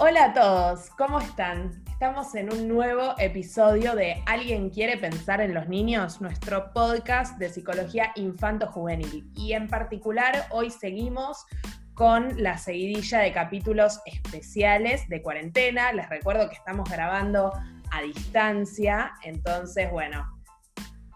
[0.00, 1.82] Hola a todos, ¿cómo están?
[1.90, 6.20] Estamos en un nuevo episodio de ¿Alguien quiere pensar en los niños?
[6.20, 9.28] Nuestro podcast de psicología infanto-juvenil.
[9.34, 11.44] Y en particular hoy seguimos
[11.94, 15.92] con la seguidilla de capítulos especiales de cuarentena.
[15.92, 17.52] Les recuerdo que estamos grabando
[17.90, 20.24] a distancia, entonces bueno,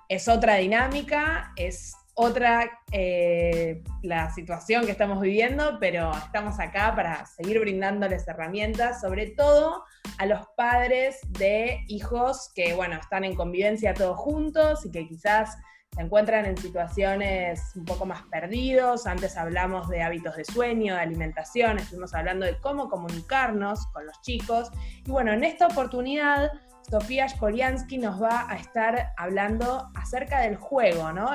[0.09, 7.25] es otra dinámica, es otra eh, la situación que estamos viviendo, pero estamos acá para
[7.27, 9.85] seguir brindándoles herramientas, sobre todo
[10.19, 15.57] a los padres de hijos que, bueno, están en convivencia todos juntos y que quizás
[15.95, 19.07] se encuentran en situaciones un poco más perdidos.
[19.07, 24.21] Antes hablamos de hábitos de sueño, de alimentación, estuvimos hablando de cómo comunicarnos con los
[24.23, 24.71] chicos.
[25.05, 26.51] Y bueno, en esta oportunidad
[26.91, 31.31] Sofía Spoliansky nos va a estar hablando acerca del juego, ¿no?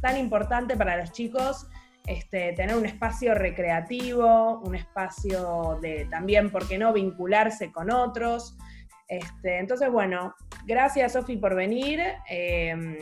[0.00, 1.66] Tan importante para los chicos
[2.08, 8.56] este, tener un espacio recreativo, un espacio de también, ¿por qué no?, vincularse con otros.
[9.08, 12.00] Este, entonces, bueno, gracias Sofi por venir.
[12.26, 12.96] Em,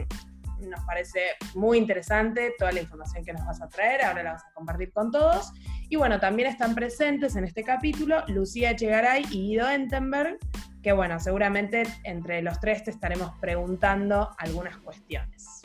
[0.60, 1.20] nos parece
[1.54, 4.92] muy interesante toda la información que nos vas a traer, ahora la vas a compartir
[4.92, 5.52] con todos.
[5.88, 10.38] Y bueno, también están presentes en este capítulo Lucía Echegaray y Guido Entenberg,
[10.82, 15.55] que bueno, seguramente entre los tres te estaremos preguntando algunas cuestiones.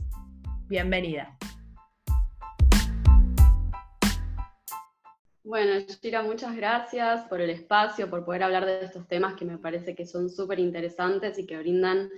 [0.72, 1.38] Bienvenida.
[5.44, 9.58] Bueno, Shira, muchas gracias por el espacio, por poder hablar de estos temas que me
[9.58, 12.09] parece que son súper interesantes y que brindan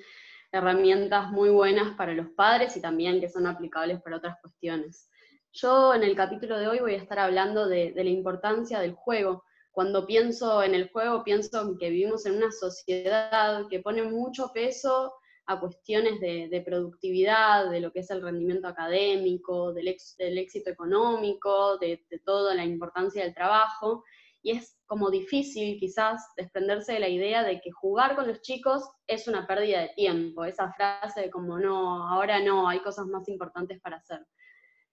[0.51, 5.09] herramientas muy buenas para los padres y también que son aplicables para otras cuestiones.
[5.51, 8.93] Yo en el capítulo de hoy voy a estar hablando de, de la importancia del
[8.93, 14.51] juego, cuando pienso en el juego, pienso que vivimos en una sociedad que pone mucho
[14.53, 15.11] peso
[15.45, 22.05] a cuestiones de, productividad, de lo que es el rendimiento académico, del, éxito económico, de,
[22.25, 24.03] toda la importancia del trabajo.
[24.41, 28.83] Y es como difícil quizás desprenderse de la idea de que jugar con los chicos
[29.07, 33.27] es una pérdida de tiempo, esa frase de como no, ahora no, hay cosas más
[33.29, 34.25] importantes para hacer.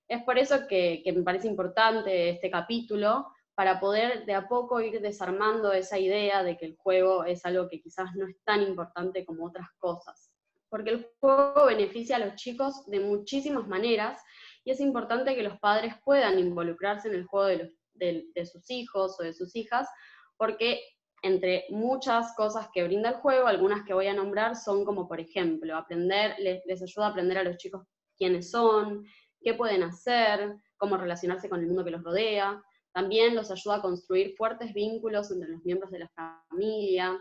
[0.08, 3.26] Es por eso que, que me parece importante este capítulo,
[3.60, 7.68] para poder de a poco ir desarmando esa idea de que el juego es algo
[7.68, 10.29] que quizás no es tan importante como otras cosas.
[10.70, 14.22] Porque el juego beneficia a los chicos de muchísimas maneras
[14.64, 17.46] y es importante que los padres puedan involucrarse en el juego
[17.94, 19.88] de, sus hijos o de sus hijas,
[20.36, 20.80] porque
[21.22, 25.20] entre muchas cosas que brinda el juego, algunas que voy a nombrar son como, por
[25.20, 27.82] ejemplo, aprender, les, les, ayuda a aprender a los chicos
[28.16, 29.04] quiénes son,
[29.42, 33.82] qué pueden hacer, cómo relacionarse con el mundo que los rodea, también los ayuda a
[33.82, 37.18] construir fuertes vínculos entre los miembros de la familia,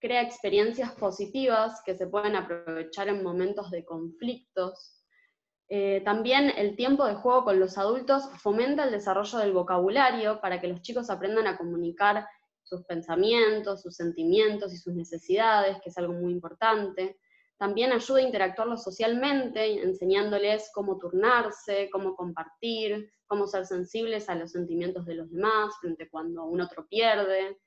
[0.00, 5.02] crea experiencias positivas que se pueden aprovechar en momentos de conflictos.
[5.68, 10.60] Eh, también el tiempo de juego con los adultos fomenta el desarrollo del vocabulario para
[10.60, 12.26] que los chicos aprendan a comunicar
[12.62, 17.18] sus pensamientos, sus sentimientos y sus necesidades, que es algo muy importante.
[17.58, 24.52] También ayuda a interactuarlos socialmente, enseñándoles cómo turnarse, cómo compartir, cómo ser sensibles a los
[24.52, 27.58] sentimientos de los demás frente cuando un otro pierde.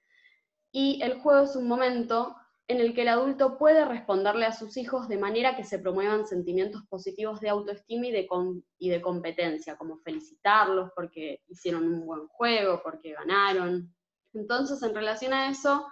[0.71, 2.35] Y el juego es un momento
[2.69, 6.27] en el que el adulto puede responderle a sus hijos de manera que se promuevan
[6.27, 13.13] sentimientos positivos de autoestima y de, competencia, como felicitarlos porque hicieron un buen juego, porque
[13.13, 13.91] ganaron.
[14.35, 15.87] Entonces, en relación a eso,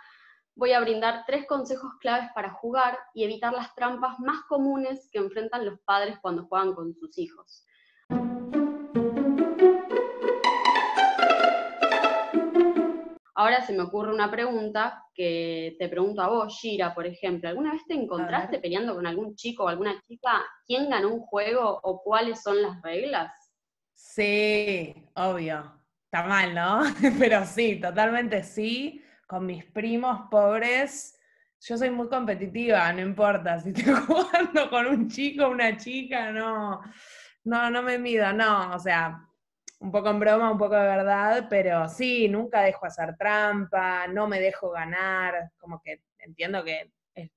[0.53, 5.17] voy a brindar tres consejos claves para jugar y evitar las trampas más comunes que
[5.17, 7.65] enfrentan los padres cuando juegan con sus hijos.
[13.37, 17.47] Ahora se me ocurre una pregunta que te pregunto a vos, Shira, por ejemplo.
[17.47, 20.43] ¿Alguna vez te encontraste peleando con algún chico o alguna chica?
[20.65, 23.31] ¿Quién ganó un juego o cuáles son las reglas?
[23.93, 25.71] Sí, obvio.
[26.05, 26.81] Está mal, ¿no?
[27.19, 31.19] Pero sí, totalmente sí con mis primos pobres,
[31.59, 36.31] yo soy muy competitiva, no importa si estoy jugando con un chico o una chica,
[36.31, 36.81] no,
[37.43, 39.26] no, no me mido, no, o sea,
[39.79, 44.27] un poco en broma, un poco de verdad, pero sí, nunca dejo hacer trampa, no
[44.27, 46.91] me dejo ganar, como que entiendo que,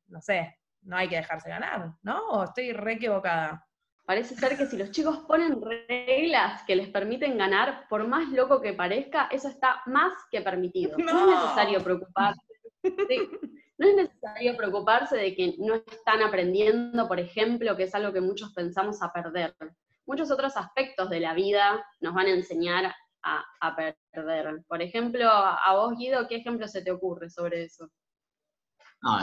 [0.09, 2.29] no sé, no hay que dejarse ganar, ¿no?
[2.31, 3.67] ¿O estoy re equivocada?
[4.05, 8.61] Parece ser que si los chicos ponen reglas que les permiten ganar, por más loco
[8.61, 10.97] que parezca, eso está más que permitido.
[10.99, 12.41] No, es necesario preocuparse.
[13.79, 18.21] no es necesario preocuparse de que no están aprendiendo, por ejemplo, que es algo que
[18.21, 19.55] muchos pensamos a perder.
[20.11, 22.93] Muchos otros aspectos de la vida nos van a enseñar
[23.23, 23.77] a,
[24.13, 24.65] perder.
[24.67, 27.89] Por ejemplo, a vos, Guido, ¿qué ejemplo se te ocurre sobre eso?
[29.03, 29.19] No,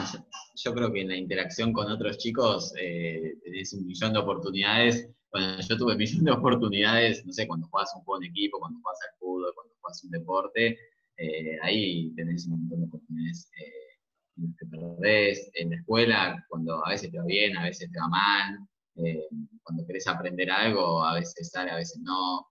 [0.56, 5.08] yo, creo que en la interacción con otros chicos eh, tenés un millón de oportunidades.
[5.30, 8.58] Bueno, yo tuve un millón de oportunidades, no sé, cuando jugás un juego en equipo,
[8.58, 10.78] cuando jugás al fútbol, cuando jugás un deporte,
[11.18, 15.50] eh, ahí tenés un montón de oportunidades eh, que perdés.
[15.52, 18.58] En la escuela, cuando a veces te va bien, a veces te va mal.
[19.04, 19.28] Eh,
[19.62, 22.46] cuando querés aprender algo, a veces sale, a veces no.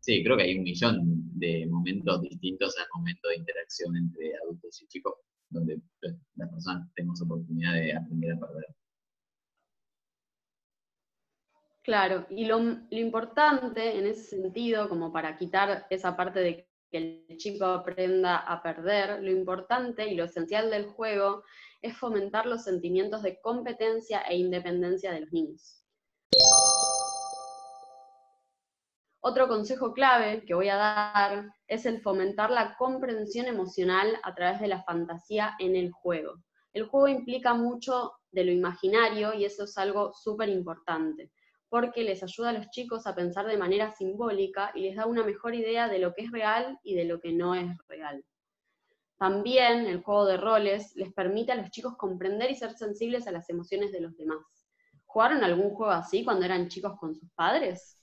[0.00, 4.82] sí, creo que hay un millón de momentos distintos al momento de interacción entre adultos
[4.82, 5.14] y chicos,
[5.50, 8.66] donde pues, las personas tenemos oportunidad de aprender a perder.
[11.82, 17.26] Claro, y lo, lo, importante en ese sentido, como para quitar esa parte de que
[17.28, 21.44] el chico aprenda a perder, lo importante y lo esencial del juego
[21.84, 25.84] es fomentar los sentimientos de competencia e independencia de los niños.
[29.20, 34.60] Otro consejo clave que voy a dar es el fomentar la comprensión emocional a través
[34.60, 36.34] de la fantasía en el juego.
[36.72, 41.30] El juego implica mucho de lo imaginario y eso es algo súper importante
[41.68, 45.24] porque les ayuda a los chicos a pensar de manera simbólica y les da una
[45.24, 48.24] mejor idea de lo que es real y de lo que no es real.
[49.18, 53.32] También el juego de roles les permite a los chicos comprender y ser sensibles a
[53.32, 54.38] las emociones de los demás.
[55.06, 58.00] ¿Jugaron algún juego así cuando eran chicos con sus padres?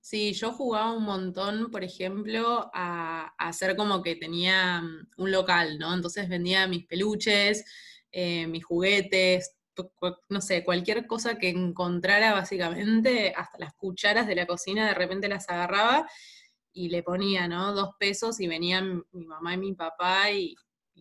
[0.00, 5.78] Sí, yo jugaba un montón, por ejemplo, a, hacer como que tenía mm, un local,
[5.78, 5.94] ¿no?
[5.94, 7.64] Entonces vendía mis peluches,
[8.12, 9.56] eh, mis juguetes,
[10.28, 15.26] no sé, cualquier cosa que encontrara básicamente, hasta las cucharas de la cocina, de repente
[15.26, 16.06] las agarraba
[16.74, 17.72] y le ponía, ¿no?
[17.72, 20.54] Dos pesos y venían mi mamá y mi papá y,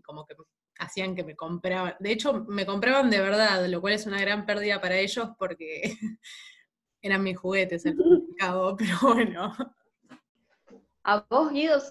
[0.05, 0.35] como que
[0.79, 1.95] hacían que me compraban.
[1.99, 5.81] De hecho, me compraban de verdad, lo cual es una gran pérdida para ellos porque
[7.01, 9.53] eran mis juguetes el mercado, pero bueno.
[11.05, 11.81] ¿A vos, Guido,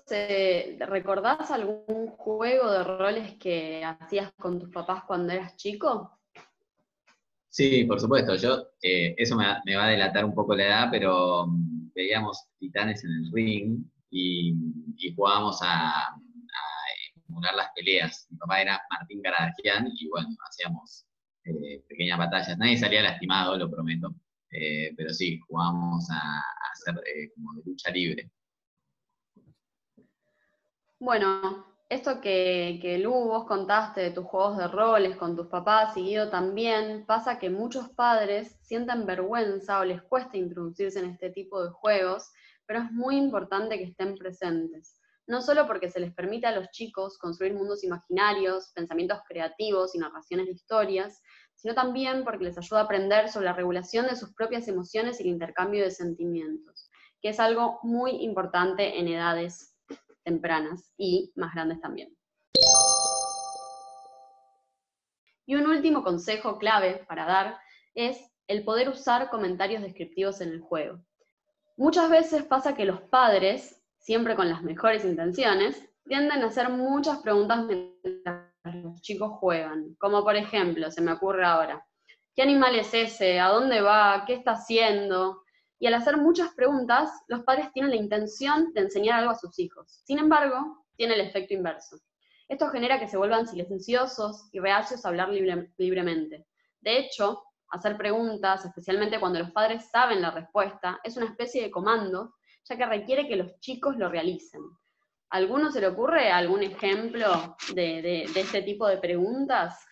[0.87, 6.19] recordás algún juego de roles que hacías con tus papás cuando eras chico?
[7.51, 8.35] Sí, por supuesto.
[8.37, 13.05] Yo, eh, eso me, va a delatar un poco la edad, pero mm, veíamos titanes
[13.05, 14.55] en el ring y,
[15.17, 16.15] jugábamos a,
[17.29, 18.27] emular las peleas.
[18.31, 21.07] Mi papá era Martín Garadian y bueno, hacíamos
[21.45, 22.59] eh, pequeñas batallas.
[22.59, 24.15] Nadie salía lastimado, lo prometo.
[24.51, 26.95] Eh, pero sí, jugábamos a, a hacer
[27.35, 28.31] como de lucha libre.
[31.01, 35.95] Bueno, esto que, que Lu, vos contaste de tus juegos de roles con tus papás
[35.99, 41.29] y Guido también, pasa que muchos padres sienten vergüenza o les cuesta introducirse en este
[41.29, 42.31] tipo de juegos,
[42.65, 44.99] pero es muy importante que estén presentes.
[45.27, 49.99] No solo porque se les permite a los chicos construir mundos imaginarios, pensamientos creativos y
[49.99, 51.21] narraciones de historias,
[51.55, 55.25] sino también porque les ayuda a aprender sobre la regulación de sus propias emociones y
[55.25, 56.89] el intercambio de sentimientos,
[57.21, 59.72] que es algo muy importante en edades
[60.25, 62.17] tempranas y más grandes también.
[65.47, 67.59] Y un último consejo clave para dar
[67.95, 71.01] es el poder usar comentarios descriptivos en el juego.
[71.77, 77.19] Muchas veces pasa que los padres, siempre con las mejores intenciones, tienden a hacer muchas
[77.19, 81.85] preguntas mientras los chicos juegan, como por ejemplo, se me ocurre ahora,
[82.35, 83.41] ¿qué animal es ese?
[83.41, 84.25] ¿A dónde va?
[84.27, 85.43] ¿Qué está haciendo?
[85.83, 89.59] Y al hacer muchas preguntas, los padres tienen la intención de enseñar algo a sus
[89.59, 90.01] hijos.
[90.05, 91.99] Sin embargo, tiene el efecto inverso.
[92.49, 96.47] Esto genera que se vuelvan silenciosos y reacios a hablar libremente.
[96.81, 101.73] De hecho, hacer preguntas, especialmente cuando los padres saben la respuesta, es una especie de
[101.73, 104.61] comando, ya que requiere que los chicos lo realicen.
[105.31, 109.85] ¿A ¿Alguno se le ocurre algún ejemplo de este tipo de preguntas?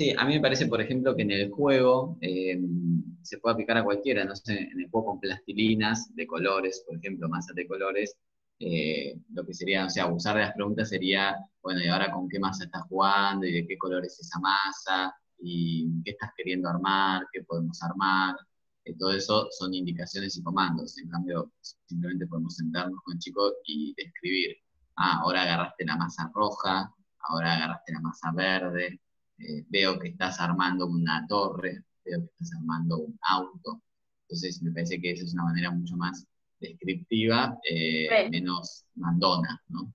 [0.00, 2.58] Sí, a mí me parece, por ejemplo, que en el juego eh,
[3.20, 6.96] se puede aplicar a cualquiera, no sé, en el juego con plastilinas de colores, por
[6.96, 8.16] ejemplo, masas de colores,
[8.60, 12.30] eh, lo que sería, o sea, usar de las preguntas sería, bueno, ¿y ahora con
[12.30, 13.44] qué masa estás jugando?
[13.44, 15.14] ¿Y de qué color es esa masa?
[15.38, 17.26] ¿Y qué estás queriendo armar?
[17.30, 18.36] ¿Qué podemos armar?
[18.86, 20.96] Eh, todo eso son indicaciones y comandos.
[20.96, 24.56] En cambio, simplemente podemos sentarnos con el chico y describir,
[24.96, 26.90] ah, ahora agarraste la masa roja,
[27.28, 28.98] ahora agarraste la masa verde,
[29.40, 33.82] eh, veo que estás armando una torre, veo que estás armando un auto.
[34.22, 36.26] Entonces me parece que esa es una manera mucho más
[36.60, 39.92] descriptiva, eh, menos mandona, ¿no?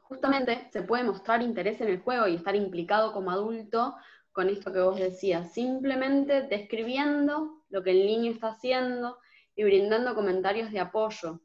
[0.00, 3.94] Justamente se puede mostrar interés en el juego y estar implicado como adulto
[4.32, 9.18] con esto que vos decías, simplemente describiendo lo que el niño está haciendo
[9.54, 11.42] y brindando comentarios de apoyo.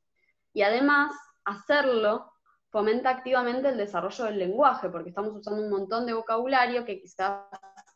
[0.53, 1.11] Y además,
[1.43, 2.32] hacerlo
[2.73, 7.45] fomenta activamente el desarrollo del lenguaje, porque estamos usando un montón de vocabulario que quizás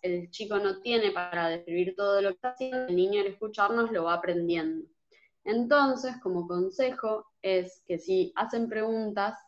[0.04, 3.92] el chico no tiene para describir todo lo que está haciendo, el niño al escucharnos
[3.92, 4.88] lo va aprendiendo.
[5.44, 9.40] Entonces, como consejo, es que si hacen preguntas,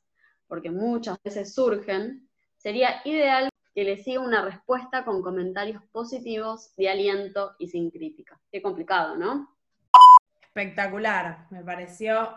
[0.47, 6.89] porque muchas veces surgen, sería ideal que le siga una respuesta con comentarios positivos, de
[6.89, 8.41] aliento y sin crítica.
[8.51, 9.55] Qué complicado, ¿no?
[10.41, 12.31] Espectacular, me pareció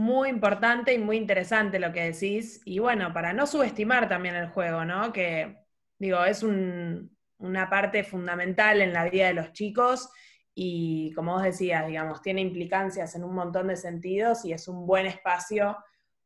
[0.00, 2.62] muy importante y muy interesante lo que decís.
[2.64, 5.12] Y bueno, para no subestimar también el juego, ¿no?
[5.12, 5.58] Que,
[5.98, 10.08] digo, es una parte fundamental en la vida de los chicos
[10.54, 14.86] y, como vos decías, digamos, tiene implicancias en un montón de sentidos y es un
[14.86, 15.76] buen espacio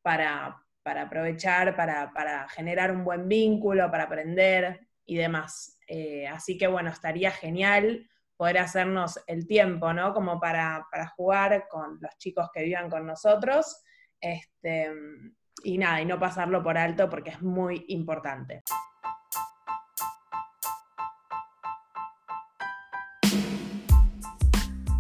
[0.03, 5.81] para, aprovechar, para, generar un buen vínculo, para aprender y demás.
[5.89, 10.13] Eh, así que, bueno, estaría genial poder hacernos el tiempo, ¿no?
[10.13, 10.87] Como para,
[11.17, 13.83] jugar con los chicos que vivan con nosotros.
[14.21, 14.91] Este,
[15.63, 18.63] y nada, y no pasarlo por alto porque es muy importante.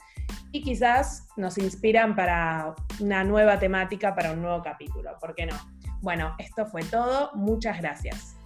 [0.51, 5.18] y quizás nos inspiran para una nueva temática, para un nuevo capítulo.
[5.20, 5.56] ¿Por qué no?
[6.01, 7.32] Bueno, esto fue todo.
[7.34, 8.38] Muchas gracias.